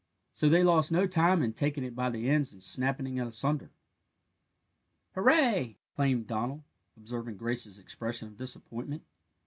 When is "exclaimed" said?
5.91-6.25